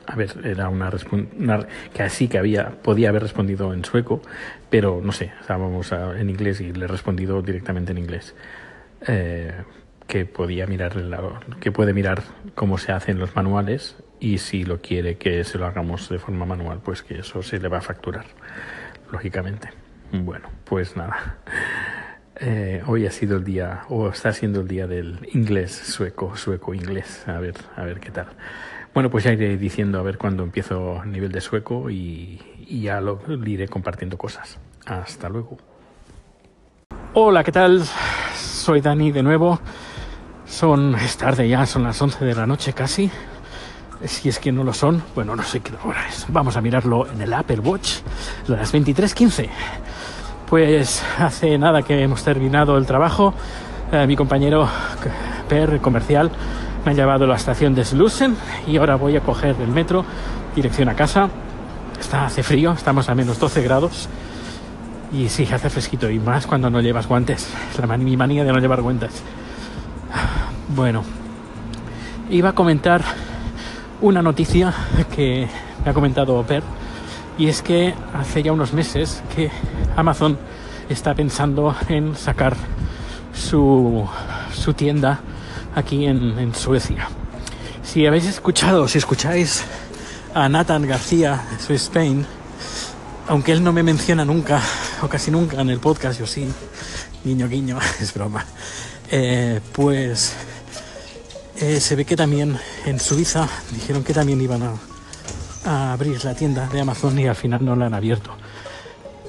a 0.08 0.15
ver, 0.15 0.31
era 0.43 0.70
una, 0.70 0.89
respuesta 0.89 1.67
que 1.93 2.03
así 2.03 2.27
que 2.27 2.38
había, 2.38 2.81
podía 2.81 3.10
haber 3.10 3.22
respondido 3.22 3.74
en 3.74 3.86
sueco, 3.86 4.22
pero 4.70 5.01
no 5.03 5.12
sé, 5.12 5.31
estábamos 5.39 5.91
en 5.91 6.29
inglés 6.29 6.60
y 6.62 6.74
le 6.74 6.86
he 6.86 6.88
respondido 6.88 7.41
directamente 7.41 7.91
en 7.91 7.98
inglés. 7.98 8.36
Eh, 9.08 9.53
que 10.08 10.25
podía 10.25 10.67
mirar 10.67 10.93
que 11.62 11.72
puede 11.72 11.93
mirar 11.93 12.24
cómo 12.53 12.77
se 12.77 12.91
hacen 12.91 13.17
los 13.17 13.34
manuales 13.34 13.96
y 14.22 14.38
si 14.38 14.63
lo 14.63 14.80
quiere 14.80 15.18
que 15.18 15.44
se 15.44 15.58
lo 15.58 15.66
hagamos 15.66 16.08
de 16.08 16.20
forma 16.20 16.46
manual, 16.46 16.80
pues 16.82 17.01
que 17.01 17.20
eso 17.20 17.42
se 17.42 17.60
le 17.60 17.68
va 17.68 17.80
a 17.80 17.82
facturar, 17.82 18.25
lógicamente. 19.12 19.70
Bueno, 20.13 20.48
pues 20.63 20.96
nada. 20.96 21.38
Eh, 22.36 22.84
hoy 22.86 23.08
ha 23.08 23.12
sido 23.12 23.38
el 23.38 23.44
día, 23.44 23.82
o 23.90 24.10
está 24.10 24.32
siendo 24.32 24.62
el 24.62 24.68
día 24.68 24.86
del 24.86 25.28
inglés 25.34 25.72
sueco, 25.72 26.38
sueco 26.38 26.75
inglés. 26.75 27.28
A 27.28 27.40
ver, 27.40 27.56
a 27.75 27.84
ver 27.84 28.00
qué 28.00 28.12
tal. 28.12 28.28
Bueno, 28.94 29.10
pues 29.10 29.24
ya 29.24 29.34
iré 29.34 29.58
diciendo 29.58 30.00
a 30.00 30.04
ver 30.04 30.20
cuándo 30.20 30.44
empiezo 30.44 31.01
a 31.01 31.06
nivel 31.06 31.32
de 31.32 31.42
sueco 31.42 31.90
y, 31.90 32.40
ya 32.68 33.01
lo 33.01 33.20
iré 33.46 33.68
compartiendo 33.68 34.18
cosas. 34.18 34.60
Hasta 34.86 35.30
luego. 35.30 35.58
Hola, 37.13 37.44
¿qué 37.44 37.51
tal? 37.51 37.84
Soy 38.36 38.82
Dani 38.82 39.12
de 39.12 39.24
nuevo. 39.24 39.60
Son, 40.46 40.96
es 40.96 41.18
tarde 41.18 41.50
ya, 41.50 41.66
son 41.66 41.84
las 41.84 42.00
11 42.00 42.24
de 42.24 42.36
la 42.36 42.46
noche 42.46 42.74
casi 42.74 43.10
si 44.05 44.29
es 44.29 44.39
que 44.39 44.51
no 44.51 44.63
lo 44.63 44.74
son, 44.74 45.03
bueno, 45.15 45.36
no 45.36 45.43
sé 45.43 45.60
qué 45.60 45.74
hora 45.84 46.08
es. 46.08 46.25
Vamos 46.29 46.58
a 46.58 46.62
mirarlo 46.62 47.08
en 47.08 47.22
el 47.22 47.34
Apple 47.34 47.60
Watch, 47.60 48.00
las 48.48 48.74
23.15. 48.74 49.50
Pues 50.50 51.03
hace 51.20 51.58
nada 51.58 51.81
que 51.81 52.01
hemos 52.01 52.24
terminado 52.24 52.77
el 52.77 52.86
trabajo. 52.86 53.34
Eh, 53.91 54.05
mi 54.08 54.15
compañero 54.15 54.67
Per 55.48 55.79
comercial 55.81 56.31
me 56.86 56.91
ha 56.91 56.93
llevado 56.93 57.25
a 57.25 57.27
la 57.27 57.36
estación 57.36 57.75
de 57.75 57.86
Slusen 57.86 58.36
y 58.67 58.77
ahora 58.77 58.96
voy 58.96 59.15
a 59.17 59.22
coger 59.22 59.55
el 59.62 59.67
metro 59.67 60.03
dirección 60.55 60.89
a 60.89 60.96
casa. 60.96 61.29
Está 62.00 62.25
hace 62.25 62.43
frío, 62.43 62.72
estamos 62.72 63.10
a 63.10 63.15
menos 63.15 63.39
12 63.39 63.62
grados. 63.62 64.10
Y 65.13 65.27
sí, 65.29 65.48
hace 65.51 65.70
fresquito 65.70 66.10
y 66.10 66.20
más 66.20 66.48
cuando 66.48 66.70
no 66.70 66.81
llevas 66.81 67.08
guantes. 67.08 67.48
Es 67.72 67.79
la 67.79 67.98
mi 67.98 68.15
manía 68.17 68.43
de 68.43 68.51
no 68.51 68.60
llevar 68.60 68.81
guantes. 68.81 69.22
Bueno, 70.74 71.03
iba 72.29 72.50
a 72.50 72.53
comentar 72.53 73.03
una 74.01 74.22
noticia 74.22 74.74
que 75.15 75.48
me 75.84 75.91
ha 75.91 75.93
comentado 75.93 76.43
Per, 76.43 76.63
y 77.38 77.48
es 77.48 77.62
que 77.62 77.93
hace 78.13 78.43
ya 78.43 78.51
unos 78.51 78.74
meses 78.74 79.22
que 79.36 79.50
Amazon 79.96 80.38
está 80.89 81.13
pensando 81.13 81.75
en 81.88 82.15
sacar 82.15 82.55
su, 83.34 84.08
su 84.53 84.74
tienda 84.74 85.22
aquí 85.75 86.05
en, 86.05 86.53
Suecia. 86.53 87.08
Si 87.84 88.05
habéis 88.05 88.25
escuchado, 88.25 88.88
si 88.88 88.98
escucháis 88.98 89.63
a 90.34 90.50
Nathan 90.50 90.88
García 90.88 91.43
de 91.51 91.63
Swiss 91.63 91.84
Spain, 91.84 92.25
aunque 93.27 93.51
él 93.51 93.63
no 93.63 93.72
me 93.72 93.84
menciona 93.84 94.25
nunca, 94.25 94.62
o 95.01 95.08
casi 95.08 95.31
nunca 95.31 95.62
en 95.62 95.70
el 95.70 95.79
podcast, 95.79 96.20
yo 96.20 96.27
sí, 96.27 96.48
guiño 97.24 97.48
guiño, 97.48 97.79
es 98.01 98.13
broma, 98.13 98.46
eh, 99.10 99.62
pues 99.72 100.36
eh, 101.62 101.80
se 101.80 101.96
ve 101.96 102.06
que 102.06 102.15
también 102.15 102.58
en 102.86 103.00
Suiza 103.00 103.48
dijeron 103.72 104.03
que 104.03 104.13
también 104.13 104.41
iban 104.41 104.63
a, 104.63 104.74
a 105.65 105.94
abrir 105.94 106.24
la 106.25 106.34
tienda 106.34 106.68
de 106.68 106.82
Amazon 106.82 107.20
y 107.20 107.27
al 107.27 107.36
final 107.36 107.63
no 107.63 107.75
la 107.75 107.86
han 107.86 107.94
abierto. 107.94 108.32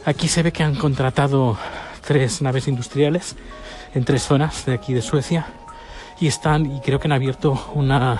Aquí 0.06 0.28
se 0.28 0.42
ve 0.42 0.50
que 0.50 0.62
han 0.62 0.74
contratado 0.74 1.58
tres 2.06 2.40
naves 2.40 2.68
industriales 2.68 3.36
en 3.94 4.04
tres 4.04 4.22
zonas 4.22 4.64
de 4.64 4.74
aquí 4.74 4.94
de 4.94 5.02
Suecia 5.02 5.46
y 6.20 6.26
están 6.26 6.74
y 6.74 6.80
creo 6.80 6.98
que 6.98 7.08
han 7.08 7.12
abierto 7.12 7.70
una 7.74 8.18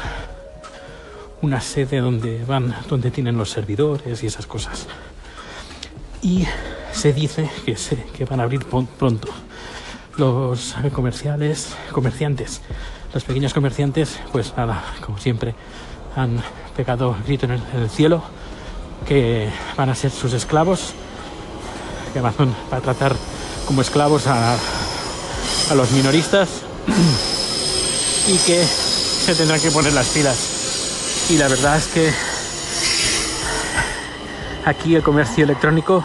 una 1.41 1.61
sede 1.61 1.99
donde 1.99 2.45
van 2.45 2.75
donde 2.89 3.11
tienen 3.11 3.37
los 3.37 3.51
servidores 3.51 4.23
y 4.23 4.27
esas 4.27 4.47
cosas 4.47 4.87
y 6.23 6.47
se 6.93 7.13
dice 7.13 7.51
que, 7.65 7.77
se, 7.77 7.97
que 7.97 8.25
van 8.25 8.41
a 8.41 8.45
abrir 8.45 8.65
pronto 8.65 9.29
los 10.17 10.77
comerciales 10.93 11.75
comerciantes 11.91 12.61
los 13.13 13.25
pequeños 13.25 13.55
comerciantes 13.55 14.19
pues 14.33 14.55
nada 14.57 14.83
como 15.05 15.19
siempre 15.19 15.55
han 16.17 16.43
pegado 16.77 17.17
grito 17.27 17.47
en 17.47 17.53
el, 17.53 17.63
en 17.75 17.83
el 17.83 17.91
cielo 17.91 18.23
que 19.07 19.51
van 19.77 19.91
a 19.91 19.95
ser 19.95 20.11
sus 20.11 20.33
esclavos 20.33 20.95
que 22.13 22.19
Amazon 22.19 22.55
va 22.73 22.77
a 22.77 22.81
tratar 22.81 23.15
como 23.67 23.83
esclavos 23.83 24.27
a, 24.27 24.55
a 25.71 25.75
los 25.75 25.91
minoristas 25.93 26.49
y 28.29 28.37
que 28.39 28.65
se 28.65 29.35
tendrán 29.35 29.61
que 29.61 29.71
poner 29.71 29.93
las 29.93 30.09
pilas. 30.09 31.29
Y 31.31 31.39
la 31.39 31.49
verdad 31.49 31.77
es 31.77 31.87
que 31.87 32.13
aquí 34.65 34.95
el 34.95 35.03
comercio 35.03 35.45
electrónico, 35.45 36.05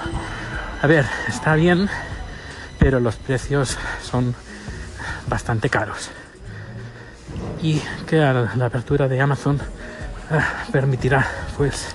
a 0.82 0.88
ver, 0.88 1.06
está 1.28 1.56
bien, 1.56 1.90
pero 2.80 3.00
los 3.00 3.16
precios 3.16 3.78
son 4.04 4.36
bastante 5.28 5.70
caros. 5.70 6.10
Y 7.68 7.82
que 8.06 8.16
la 8.16 8.66
apertura 8.66 9.10
de 9.10 9.20
Amazon 9.20 9.60
ah, 10.32 10.64
permitirá 10.72 11.28
pues 11.58 11.90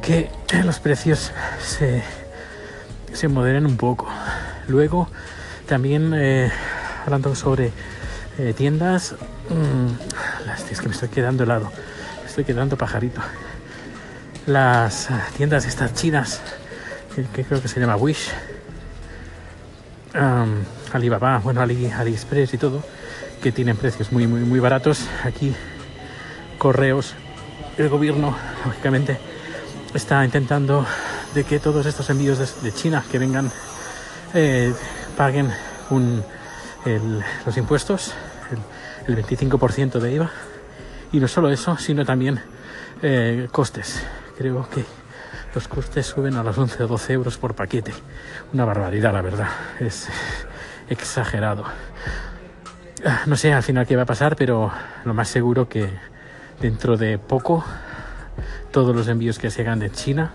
que 0.00 0.30
los 0.64 0.78
precios 0.78 1.32
se, 1.60 2.02
se 3.12 3.28
moderen 3.28 3.66
un 3.66 3.76
poco. 3.76 4.08
Luego 4.66 5.06
también 5.68 6.14
eh, 6.14 6.50
hablando 7.04 7.34
sobre 7.34 7.72
eh, 8.38 8.54
tiendas, 8.56 9.16
mmm, 9.50 10.46
las, 10.46 10.70
es 10.70 10.80
que 10.80 10.88
me 10.88 10.94
estoy 10.94 11.10
quedando 11.10 11.44
helado, 11.44 11.70
me 12.22 12.26
estoy 12.26 12.44
quedando 12.44 12.78
pajarito. 12.78 13.20
Las 14.46 15.10
uh, 15.10 15.36
tiendas 15.36 15.66
estas 15.66 15.92
chinas, 15.92 16.40
que, 17.14 17.24
que, 17.24 17.44
creo 17.44 17.60
que 17.60 17.68
se 17.68 17.80
llama 17.80 17.96
Wish, 17.96 18.30
um, 20.14 20.54
Alibaba, 20.90 21.36
bueno, 21.40 21.60
Ali, 21.60 21.90
AliExpress 21.90 22.54
y 22.54 22.56
todo, 22.56 22.82
que 23.44 23.52
tienen 23.52 23.76
precios 23.76 24.10
muy, 24.10 24.26
muy, 24.26 24.40
muy 24.40 24.58
baratos. 24.58 25.06
Aquí, 25.22 25.54
correos, 26.56 27.14
el 27.76 27.90
gobierno, 27.90 28.34
lógicamente, 28.64 29.18
está 29.92 30.24
intentando 30.24 30.86
de 31.34 31.44
que 31.44 31.60
todos 31.60 31.84
estos 31.84 32.08
envíos 32.08 32.62
de, 32.62 32.72
China 32.72 33.04
que 33.12 33.18
vengan 33.18 33.52
eh, 34.32 34.72
paguen 35.18 35.50
los 37.44 37.56
impuestos, 37.58 38.14
el, 39.06 39.18
el 39.18 39.22
25% 39.22 39.98
de 39.98 40.12
IVA. 40.14 40.30
Y 41.12 41.20
no 41.20 41.28
solo 41.28 41.50
eso, 41.50 41.76
sino 41.76 42.02
también 42.06 42.40
eh, 43.02 43.48
costes. 43.52 44.02
Creo 44.38 44.66
que 44.70 44.86
los 45.54 45.68
costes 45.68 46.06
suben 46.06 46.36
a 46.36 46.42
los 46.42 46.56
11 46.56 46.82
o 46.84 46.86
12 46.86 47.12
euros 47.12 47.36
por 47.36 47.54
paquete. 47.54 47.92
Una 48.54 48.64
barbaridad, 48.64 49.12
la 49.12 49.20
verdad. 49.20 49.48
Es 49.80 50.08
exagerado. 50.88 51.64
No 53.26 53.36
sé 53.36 53.52
al 53.52 53.62
final 53.62 53.86
qué 53.86 53.96
va 53.96 54.02
a 54.02 54.06
pasar, 54.06 54.36
pero 54.36 54.72
lo 55.04 55.14
más 55.14 55.28
seguro 55.28 55.68
que 55.68 55.88
dentro 56.60 56.96
de 56.96 57.18
poco 57.18 57.64
todos 58.70 58.94
los 58.94 59.08
envíos 59.08 59.38
que 59.38 59.50
se 59.50 59.62
hagan 59.62 59.78
de 59.78 59.90
China 59.90 60.34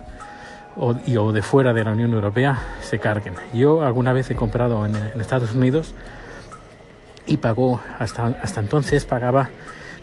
o, 0.75 0.93
de 0.93 1.41
fuera 1.41 1.73
de 1.73 1.83
la 1.83 1.91
Unión 1.91 2.13
Europea 2.13 2.57
se 2.81 2.99
carguen. 2.99 3.33
Yo 3.53 3.83
alguna 3.83 4.13
vez 4.13 4.29
he 4.31 4.35
comprado 4.35 4.85
en, 4.85 4.95
en 4.95 5.19
Estados 5.19 5.53
Unidos 5.53 5.93
y 7.25 7.37
pagó 7.37 7.81
hasta, 7.97 8.27
hasta 8.41 8.61
entonces 8.61 9.05
pagaba 9.05 9.49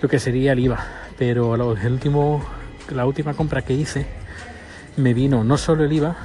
lo 0.03 0.09
que 0.09 0.19
sería 0.19 0.53
el 0.53 0.59
IVA 0.59 0.85
pero 1.19 1.57
lo, 1.57 1.77
el 1.77 1.93
último 1.93 2.45
la 2.91 3.07
última 3.07 3.35
compra 3.35 3.63
que 3.63 3.73
hice 3.73 4.07
me 4.97 5.15
vino 5.15 5.43
no 5.43 5.57
solo 5.57 5.85
el 5.85 5.93
IVA 5.93 6.17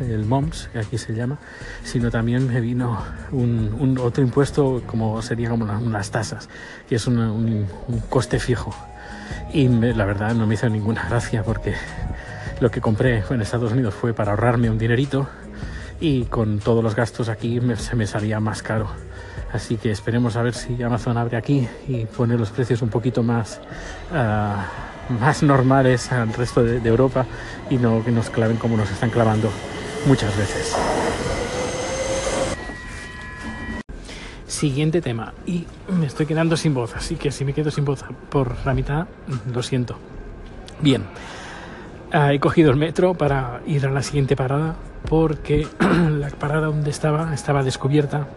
el 0.00 0.24
MOMS 0.24 0.68
que 0.72 0.78
aquí 0.78 0.98
se 0.98 1.14
llama 1.14 1.38
sino 1.84 2.10
también 2.10 2.48
me 2.48 2.60
vino 2.60 2.98
un, 3.32 3.98
otro 4.00 4.22
impuesto 4.22 4.82
como 4.86 5.20
sería 5.22 5.48
como 5.50 5.64
unas 5.64 6.10
tasas 6.10 6.48
que 6.88 6.96
es 6.96 7.06
un, 7.06 7.66
coste 8.08 8.38
fijo. 8.38 8.74
Y 9.52 9.68
la 9.68 10.04
verdad 10.04 10.34
no 10.34 10.46
me 10.46 10.54
hizo 10.54 10.68
ninguna 10.68 11.06
gracia 11.08 11.42
porque 11.42 11.74
lo 12.60 12.70
que 12.70 12.80
compré 12.80 13.22
en 13.30 13.40
Estados 13.40 13.72
Unidos 13.72 13.94
fue 13.94 14.12
para 14.12 14.32
ahorrarme 14.32 14.70
un 14.70 14.78
dinerito 14.78 15.28
y 16.00 16.24
con 16.24 16.58
todos 16.58 16.82
los 16.82 16.94
gastos 16.94 17.28
aquí 17.28 17.60
se 17.76 17.96
me 17.96 18.06
salía 18.06 18.40
más 18.40 18.62
caro. 18.62 18.88
Así 19.52 19.76
que 19.76 19.92
esperemos 19.92 20.34
a 20.36 20.42
ver 20.42 20.54
si 20.54 20.82
Amazon 20.82 21.16
abre 21.16 21.36
aquí 21.36 21.68
y 21.86 22.06
pone 22.06 22.36
los 22.36 22.50
precios 22.50 22.82
un 22.82 22.88
poquito 22.88 23.22
más, 23.22 23.60
uh, 24.10 25.12
más 25.20 25.42
normales 25.44 26.10
al 26.10 26.32
resto 26.32 26.64
de, 26.64 26.80
de, 26.80 26.88
Europa 26.88 27.24
y 27.70 27.76
no 27.76 28.04
que 28.04 28.10
nos 28.10 28.30
claven 28.30 28.56
como 28.56 28.76
nos 28.76 28.90
están 28.90 29.10
clavando 29.10 29.50
muchas 30.06 30.36
veces. 30.36 30.76
Siguiente 34.46 35.00
tema. 35.00 35.34
Y 35.46 35.66
me 35.88 36.06
estoy 36.06 36.26
quedando 36.26 36.56
sin 36.56 36.74
voz, 36.74 36.94
así 36.96 37.16
que 37.16 37.30
si 37.30 37.44
me 37.44 37.52
quedo 37.52 37.70
sin 37.70 37.84
voz 37.84 38.04
por 38.30 38.54
la 38.64 38.74
mitad, 38.74 39.06
lo 39.52 39.62
siento. 39.62 39.96
Bien. 40.80 41.02
Uh, 42.12 42.30
he 42.30 42.40
cogido 42.40 42.70
el 42.70 42.76
metro 42.76 43.14
para 43.14 43.60
ir 43.66 43.86
a 43.86 43.90
la 43.90 44.02
siguiente 44.02 44.36
parada 44.36 44.76
porque 45.08 45.66
la 45.80 46.28
parada 46.30 46.66
donde 46.66 46.90
estaba 46.90 47.34
estaba 47.34 47.62
descubierta 47.62 48.28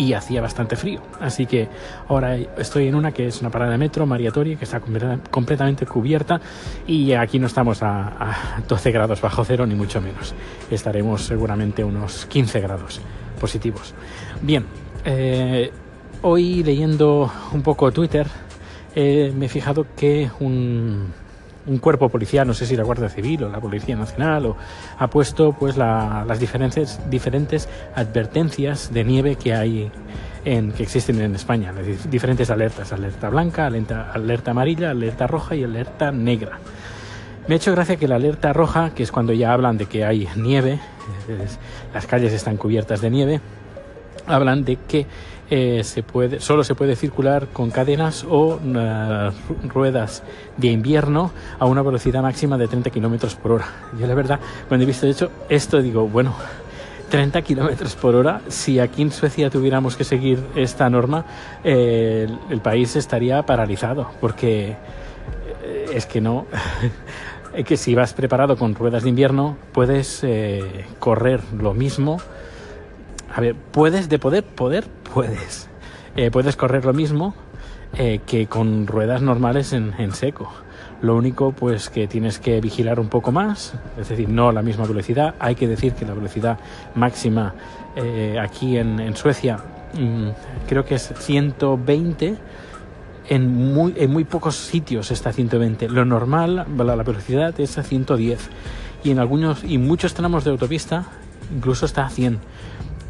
y 0.00 0.14
hacía 0.14 0.40
bastante 0.40 0.76
frío. 0.76 1.02
Así 1.20 1.44
que 1.44 1.68
ahora 2.08 2.34
estoy 2.56 2.88
en 2.88 2.94
una 2.94 3.12
que 3.12 3.26
es 3.26 3.42
una 3.42 3.50
parada 3.50 3.72
de 3.72 3.76
metro, 3.78 4.06
Mariatoria, 4.06 4.56
que 4.56 4.64
está 4.64 4.80
completamente 4.80 5.84
cubierta 5.84 6.40
y 6.86 7.12
aquí 7.12 7.38
no 7.38 7.46
estamos 7.46 7.82
a, 7.82 8.56
a 8.56 8.62
12 8.66 8.92
grados 8.92 9.20
bajo 9.20 9.44
cero 9.44 9.66
ni 9.66 9.74
mucho 9.74 10.00
menos. 10.00 10.34
Estaremos 10.70 11.22
seguramente 11.26 11.84
unos 11.84 12.24
15 12.24 12.60
grados 12.60 13.02
positivos. 13.38 13.92
Bien, 14.40 14.64
eh, 15.04 15.70
hoy 16.22 16.62
leyendo 16.62 17.30
un 17.52 17.60
poco 17.60 17.92
Twitter 17.92 18.26
eh, 18.94 19.32
me 19.36 19.46
he 19.46 19.48
fijado 19.50 19.86
que 19.94 20.30
un, 20.40 21.12
un 21.66 21.78
cuerpo 21.78 22.08
policial, 22.08 22.46
no 22.46 22.54
sé 22.54 22.66
si 22.66 22.76
la 22.76 22.82
Guardia 22.82 23.08
Civil 23.08 23.44
o 23.44 23.48
la 23.48 23.60
Policía 23.60 23.96
Nacional, 23.96 24.46
o, 24.46 24.56
ha 24.98 25.08
puesto 25.08 25.52
pues 25.52 25.76
la, 25.76 26.24
las 26.26 26.40
diferentes, 26.40 27.00
diferentes 27.10 27.68
advertencias 27.94 28.92
de 28.92 29.04
nieve 29.04 29.36
que 29.36 29.54
hay 29.54 29.90
en, 30.44 30.72
que 30.72 30.82
existen 30.82 31.20
en 31.20 31.34
España, 31.34 31.72
las 31.72 32.10
diferentes 32.10 32.50
alertas, 32.50 32.92
alerta 32.92 33.28
blanca, 33.28 33.66
alerta, 33.66 34.10
alerta 34.12 34.50
amarilla, 34.52 34.90
alerta 34.90 35.26
roja 35.26 35.54
y 35.54 35.64
alerta 35.64 36.10
negra. 36.12 36.58
Me 37.46 37.54
ha 37.54 37.56
hecho 37.56 37.72
gracia 37.72 37.96
que 37.96 38.06
la 38.06 38.16
alerta 38.16 38.52
roja, 38.52 38.94
que 38.94 39.02
es 39.02 39.10
cuando 39.10 39.32
ya 39.32 39.52
hablan 39.52 39.76
de 39.76 39.86
que 39.86 40.04
hay 40.04 40.28
nieve, 40.36 40.78
las 41.92 42.06
calles 42.06 42.32
están 42.32 42.56
cubiertas 42.56 43.00
de 43.00 43.10
nieve, 43.10 43.40
hablan 44.30 44.64
de 44.64 44.76
que 44.76 45.06
eh, 45.52 45.82
se 45.82 46.04
puede, 46.04 46.38
solo 46.38 46.62
se 46.62 46.76
puede 46.76 46.94
circular 46.94 47.48
con 47.48 47.72
cadenas 47.72 48.22
o 48.22 48.54
uh, 48.54 49.68
ruedas 49.68 50.22
de 50.56 50.68
invierno 50.68 51.32
a 51.58 51.66
una 51.66 51.82
velocidad 51.82 52.22
máxima 52.22 52.56
de 52.56 52.68
30 52.68 52.90
kilómetros 52.90 53.34
por 53.34 53.52
hora. 53.52 53.66
Yo 53.98 54.06
la 54.06 54.14
verdad, 54.14 54.38
cuando 54.68 54.84
he 54.84 54.86
visto 54.86 55.06
de 55.06 55.12
hecho 55.12 55.32
esto, 55.48 55.82
digo, 55.82 56.06
bueno, 56.06 56.36
30 57.10 57.42
kilómetros 57.42 57.96
por 57.96 58.14
hora, 58.14 58.42
si 58.46 58.78
aquí 58.78 59.02
en 59.02 59.10
Suecia 59.10 59.50
tuviéramos 59.50 59.96
que 59.96 60.04
seguir 60.04 60.38
esta 60.54 60.88
norma, 60.88 61.24
el, 61.64 62.60
país 62.62 62.94
estaría 62.94 63.42
paralizado, 63.42 64.08
porque 64.20 64.76
eh, 65.64 65.90
es 65.92 66.06
que 66.06 66.20
no. 66.20 66.46
que 67.66 67.76
si 67.76 67.96
vas 67.96 68.12
preparado 68.12 68.56
con 68.56 68.76
ruedas 68.76 69.02
de 69.02 69.08
invierno, 69.08 69.56
puedes 69.72 70.24
correr 71.00 71.40
lo 71.58 71.74
mismo. 71.74 72.18
A 73.32 73.40
ver, 73.40 73.54
puedes 73.54 74.08
de 74.08 74.18
poder, 74.18 74.44
poder, 74.44 74.86
puedes. 75.12 75.68
Eh, 76.16 76.30
puedes 76.30 76.56
correr 76.56 76.84
lo 76.84 76.92
mismo 76.92 77.34
eh, 77.96 78.20
que 78.26 78.46
con 78.46 78.86
ruedas 78.86 79.22
normales 79.22 79.72
en, 79.72 80.12
seco. 80.12 80.52
Lo 81.00 81.16
único 81.16 81.52
pues 81.52 81.88
que 81.90 82.08
tienes 82.08 82.38
que 82.38 82.60
vigilar 82.60 82.98
un 82.98 83.08
poco 83.08 83.32
más, 83.32 83.74
es 83.98 84.08
decir, 84.08 84.28
no 84.28 84.50
la 84.50 84.62
misma 84.62 84.84
velocidad. 84.84 85.34
Hay 85.38 85.54
que 85.54 85.68
decir 85.68 85.94
que 85.94 86.04
la 86.04 86.14
velocidad 86.14 86.58
máxima 86.94 87.54
eh, 87.96 88.36
aquí 88.40 88.76
en, 88.76 89.16
Suecia 89.16 89.58
mm, 89.94 90.28
creo 90.68 90.84
que 90.84 90.96
es 90.96 91.12
120 91.16 92.36
en 93.28 93.72
muy, 93.72 93.94
en 93.96 94.10
muy 94.10 94.24
pocos 94.24 94.56
sitios 94.56 95.12
está 95.12 95.30
a 95.30 95.32
120. 95.32 95.88
Lo 95.88 96.04
normal, 96.04 96.66
la, 96.76 96.96
la 96.96 97.02
velocidad 97.04 97.58
es 97.60 97.78
a 97.78 97.84
110. 97.84 98.50
Y 99.04 99.12
en 99.12 99.20
algunos 99.20 99.62
y 99.62 99.78
muchos 99.78 100.14
tramos 100.14 100.44
de 100.44 100.50
autopista 100.50 101.06
incluso 101.54 101.86
está 101.86 102.06
a 102.06 102.10
100. 102.10 102.40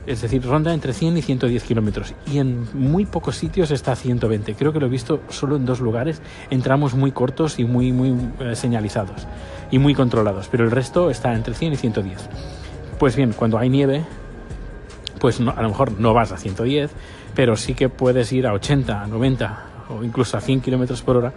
Es 0.07 0.23
decir, 0.23 0.45
ronda 0.45 0.73
entre 0.73 0.93
100 0.93 1.19
y 1.19 1.23
110 1.23 1.63
kilómetros. 1.65 2.15
Y 2.27 2.39
en 2.39 2.67
muy 2.73 3.05
pocos 3.05 3.37
sitios 3.37 3.71
está 3.71 3.93
a 3.93 3.97
120. 3.97 4.55
Creo 4.55 4.73
que 4.73 4.81
lo 4.81 4.87
he 4.87 4.91
visto 4.91 5.21
solo 5.29 5.57
en 5.57 5.67
dos 5.67 5.81
lugares, 5.81 6.23
en 6.51 6.63
tramos 6.63 6.95
muy 6.95 7.13
cortos 7.13 7.59
y 7.59 7.65
muy, 7.65 7.93
muy 7.93 8.17
eh, 8.41 8.57
señalizados 8.57 9.27
y 9.71 9.79
muy 9.79 9.95
controlados. 9.95 10.49
Pero 10.49 10.65
el 10.65 10.71
resto 10.71 11.11
está 11.11 11.35
entre 11.35 11.55
100 11.55 11.73
y 11.75 11.77
110. 11.77 12.29
Pues 12.99 13.15
bien, 13.15 13.33
cuando 13.33 13.59
hay 13.59 13.69
nieve, 13.69 14.05
pues 15.21 15.39
no, 15.39 15.53
a 15.53 15.63
lo 15.63 15.69
mejor 15.69 15.93
no 16.01 16.15
vas 16.15 16.33
a 16.33 16.39
110, 16.39 16.91
pero 17.35 17.57
sí 17.57 17.75
que 17.75 17.89
puedes 17.89 18.33
ir 18.33 18.47
a 18.47 18.53
80, 18.53 19.03
a 19.03 19.07
90 19.07 19.65
o 19.91 20.05
incluso 20.05 20.37
a 20.37 20.41
100 20.41 20.61
kilómetros 20.61 21.03
por 21.03 21.17
hora, 21.17 21.33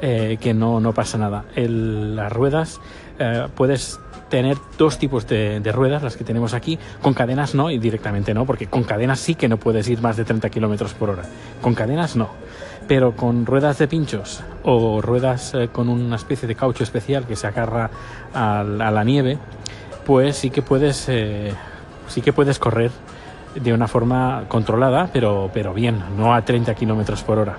eh, 0.00 0.38
que 0.40 0.54
no, 0.54 0.80
no 0.80 0.92
pasa 0.92 1.18
nada. 1.18 1.44
El, 1.54 2.16
las 2.16 2.32
ruedas 2.32 2.80
eh, 3.18 3.46
puedes 3.54 4.00
tener 4.28 4.56
dos 4.76 4.98
tipos 4.98 5.26
de, 5.26 5.60
ruedas, 5.72 6.02
las 6.02 6.16
que 6.16 6.24
tenemos 6.24 6.54
aquí, 6.54 6.78
con 7.02 7.14
cadenas 7.14 7.54
no 7.54 7.70
y 7.70 7.78
directamente 7.78 8.34
no, 8.34 8.44
porque 8.46 8.66
con 8.66 8.84
cadenas 8.84 9.20
sí 9.20 9.34
que 9.34 9.48
no 9.48 9.56
puedes 9.58 9.88
ir 9.88 10.00
más 10.00 10.16
de 10.16 10.24
30 10.24 10.48
kilómetros 10.50 10.94
por 10.94 11.10
hora. 11.10 11.24
Con 11.60 11.74
cadenas 11.74 12.16
no. 12.16 12.30
Pero 12.86 13.14
con 13.14 13.44
ruedas 13.44 13.78
de 13.78 13.88
pinchos 13.88 14.42
o 14.62 15.02
ruedas 15.02 15.52
eh, 15.54 15.68
con 15.70 15.88
una 15.88 16.16
especie 16.16 16.48
de 16.48 16.54
caucho 16.54 16.84
especial 16.84 17.26
que 17.26 17.36
se 17.36 17.46
agarra 17.46 17.90
a, 18.32 18.62
la 18.64 19.04
nieve, 19.04 19.38
pues 20.06 20.36
sí 20.36 20.50
que 20.50 20.62
puedes, 20.62 21.08
eh, 21.08 21.52
sí 22.08 22.22
que 22.22 22.32
puedes 22.32 22.58
correr 22.58 22.90
de 23.54 23.72
una 23.72 23.88
forma 23.88 24.44
controlada, 24.48 25.10
pero, 25.12 25.50
pero 25.52 25.74
bien, 25.74 26.02
no 26.16 26.34
a 26.34 26.42
30 26.42 26.74
kilómetros 26.74 27.22
por 27.22 27.38
hora 27.38 27.58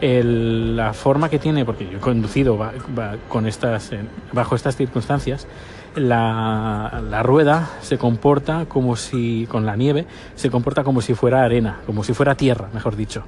el, 0.00 0.76
la 0.76 0.92
forma 0.92 1.28
que 1.28 1.38
tiene, 1.38 1.64
porque 1.64 1.88
yo 1.88 1.98
he 1.98 2.00
conducido 2.00 2.56
va, 2.56 2.72
va, 2.98 3.16
con 3.28 3.46
estas, 3.46 3.90
bajo 4.32 4.54
estas 4.54 4.76
circunstancias, 4.76 5.46
la, 5.94 7.02
la, 7.08 7.22
rueda 7.22 7.70
se 7.80 7.98
comporta 7.98 8.66
como 8.66 8.96
si, 8.96 9.46
con 9.50 9.66
la 9.66 9.76
nieve, 9.76 10.06
se 10.34 10.50
comporta 10.50 10.84
como 10.84 11.00
si 11.00 11.14
fuera 11.14 11.42
arena, 11.42 11.80
como 11.86 12.04
si 12.04 12.14
fuera 12.14 12.34
tierra, 12.34 12.68
mejor 12.72 12.96
dicho. 12.96 13.24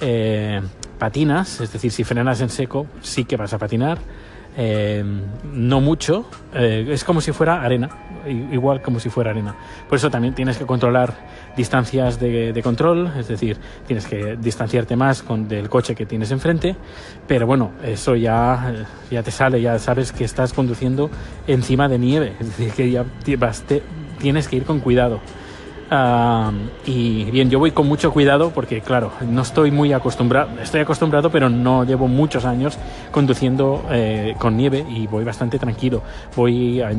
Eh, 0.00 0.60
patinas, 0.98 1.60
es 1.60 1.72
decir, 1.72 1.90
si 1.90 2.04
frenas 2.04 2.40
en 2.40 2.50
seco, 2.50 2.86
sí 3.00 3.24
que 3.24 3.36
vas 3.36 3.52
a 3.52 3.58
patinar. 3.58 3.98
Eh, 4.56 5.02
no 5.52 5.80
mucho, 5.80 6.26
eh, 6.54 6.86
es 6.88 7.02
como 7.02 7.20
si 7.20 7.32
fuera 7.32 7.62
arena, 7.62 7.88
igual 8.26 8.80
como 8.82 9.00
si 9.00 9.10
fuera 9.10 9.30
arena. 9.30 9.54
Por 9.88 9.98
eso 9.98 10.10
también 10.10 10.34
tienes 10.34 10.58
que 10.58 10.64
controlar 10.64 11.12
distancias 11.56 12.20
de, 12.20 12.60
control, 12.62 13.12
es 13.18 13.28
decir, 13.28 13.58
tienes 13.86 14.06
que 14.06 14.36
distanciarte 14.36 14.94
más 14.94 15.22
con, 15.22 15.48
del 15.48 15.68
coche 15.68 15.94
que 15.94 16.06
tienes 16.06 16.30
enfrente, 16.30 16.76
pero 17.26 17.46
bueno, 17.46 17.72
eso 17.82 18.14
ya, 18.14 18.86
ya 19.10 19.22
te 19.22 19.32
sale, 19.32 19.60
ya 19.60 19.78
sabes 19.78 20.12
que 20.12 20.24
estás 20.24 20.52
conduciendo 20.52 21.10
encima 21.48 21.88
de 21.88 21.98
nieve, 21.98 22.36
es 22.38 22.56
decir, 22.56 22.72
que 22.72 22.90
ya 22.90 23.04
tienes 24.18 24.48
que 24.48 24.56
ir 24.56 24.64
con 24.64 24.78
cuidado. 24.80 25.20
Y 26.86 27.24
bien, 27.30 27.50
yo 27.50 27.58
voy 27.58 27.70
con 27.70 27.86
mucho 27.86 28.12
cuidado 28.12 28.50
porque, 28.50 28.80
claro, 28.80 29.12
no 29.28 29.42
estoy 29.42 29.70
muy 29.70 29.92
acostumbrado, 29.92 30.50
estoy 30.60 30.80
acostumbrado, 30.80 31.30
pero 31.30 31.48
no 31.48 31.84
llevo 31.84 32.08
muchos 32.08 32.44
años 32.44 32.78
conduciendo 33.10 33.84
eh, 33.90 34.34
con 34.38 34.56
nieve 34.56 34.84
y 34.88 35.06
voy 35.06 35.24
bastante 35.24 35.58
tranquilo. 35.58 36.02
Voy 36.36 36.80
a 36.80 36.90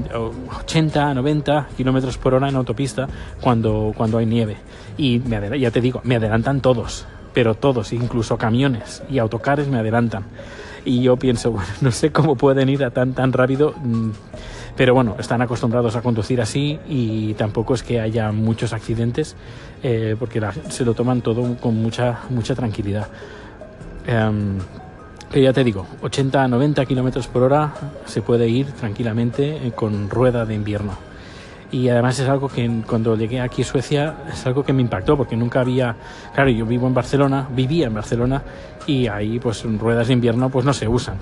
80, 0.62 1.14
90 1.14 1.68
kilómetros 1.78 2.18
por 2.18 2.34
hora 2.34 2.50
en 2.50 2.56
autopista 2.56 3.08
cuando, 3.42 3.94
cuando 3.96 4.18
hay 4.18 4.26
nieve. 4.26 4.58
Y 4.98 5.20
me 5.20 5.60
ya 5.60 5.72
te 5.72 5.82
digo, 5.82 6.02
me 6.04 6.16
adelantan 6.16 6.62
todos, 6.62 7.06
pero 7.34 7.56
todos, 7.56 7.94
incluso 7.94 8.38
camiones 8.38 9.04
y 9.10 9.20
autocares 9.20 9.68
me 9.68 9.80
adelantan. 9.80 10.24
Y 10.86 11.02
yo 11.02 11.18
pienso, 11.18 11.52
bueno, 11.54 11.70
no 11.82 11.92
sé 11.92 12.12
cómo 12.12 12.36
pueden 12.36 12.70
ir 12.70 12.84
a 12.84 12.92
tan, 12.92 13.14
tan 13.14 13.34
rápido. 13.34 13.76
Pero 14.76 14.94
bueno, 14.94 15.16
están 15.20 15.42
acostumbrados 15.42 15.96
a 15.96 16.02
conducir 16.02 16.42
así 16.42 16.80
y 16.88 17.34
tampoco 17.36 17.76
es 17.76 17.84
que 17.84 18.02
haya 18.02 18.32
muchos 18.32 18.74
accidentes 18.74 19.36
eh, 19.84 20.16
porque 20.20 20.42
se 20.70 20.84
lo 20.84 20.94
toman 20.94 21.22
todo 21.22 21.56
con 21.58 21.76
mucha, 21.82 22.20
mucha 22.30 22.56
tranquilidad. 22.56 23.08
Um, 24.08 24.60
pero 25.32 25.44
ya 25.44 25.54
te 25.54 25.64
digo, 25.64 25.88
80 26.02 26.44
a 26.44 26.48
90 26.48 26.86
kilómetros 26.86 27.28
por 27.28 27.44
hora 27.44 27.74
se 28.06 28.22
puede 28.22 28.48
ir 28.48 28.68
tranquilamente 28.68 29.72
con 29.76 30.10
rueda 30.10 30.46
de 30.46 30.56
invierno. 30.56 31.15
Y 31.72 31.90
además 31.90 32.20
es 32.20 32.30
algo 32.30 32.48
que 32.48 32.70
cuando 32.88 33.16
llegué 33.18 33.42
aquí 33.42 33.64
Suecia 33.64 34.16
es 34.32 34.46
algo 34.46 34.64
que 34.64 34.72
me 34.72 34.82
impactó 34.82 35.18
porque 35.18 35.36
nunca 35.36 35.62
había, 35.62 35.96
claro, 36.34 36.50
yo 36.50 36.66
vivo 36.66 36.88
en 36.88 36.94
Barcelona, 36.94 37.48
vivía 37.52 37.88
en 37.88 37.94
Barcelona 37.94 38.44
y 38.86 39.08
ahí 39.08 39.40
pues 39.40 39.64
ruedas 39.64 40.08
de 40.08 40.14
invierno 40.14 40.50
pues 40.50 40.64
no 40.64 40.74
se 40.74 40.88
usan. 40.88 41.18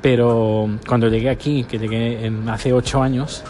Pero 0.00 0.68
cuando 0.86 1.08
llegué 1.08 1.28
aquí, 1.28 1.64
que 1.64 1.78
llegué 1.78 2.24
en, 2.24 2.48
hace 2.48 2.72
ocho 2.72 3.02
años, 3.02 3.42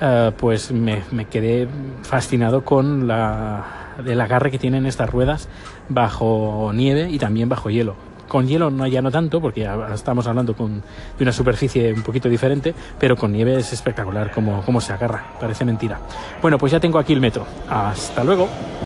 uh, 0.00 0.32
pues 0.32 0.72
me, 0.72 1.02
me, 1.12 1.26
quedé 1.26 1.68
fascinado 2.02 2.64
con 2.64 3.06
la, 3.06 3.94
el 4.04 4.20
agarre 4.20 4.50
que 4.50 4.58
tienen 4.58 4.86
estas 4.86 5.10
ruedas 5.10 5.48
bajo 5.88 6.72
nieve 6.74 7.10
y 7.10 7.18
también 7.18 7.48
bajo 7.48 7.68
hielo. 7.68 8.13
Con 8.28 8.46
hielo 8.46 8.70
no 8.70 8.86
ya 8.86 9.02
no 9.02 9.10
tanto, 9.10 9.40
porque 9.40 9.68
estamos 9.92 10.26
hablando 10.26 10.54
con, 10.54 10.80
de 11.18 11.22
una 11.22 11.32
superficie 11.32 11.92
un 11.92 12.02
poquito 12.02 12.28
diferente, 12.28 12.74
pero 12.98 13.16
con 13.16 13.32
nieve 13.32 13.56
es 13.58 13.72
espectacular 13.72 14.30
cómo, 14.32 14.62
cómo 14.64 14.80
se 14.80 14.92
agarra, 14.92 15.24
parece 15.40 15.64
mentira. 15.64 16.00
Bueno, 16.40 16.58
pues 16.58 16.72
ya 16.72 16.80
tengo 16.80 16.98
aquí 16.98 17.12
el 17.12 17.20
metro. 17.20 17.46
Hasta 17.68 18.24
luego. 18.24 18.48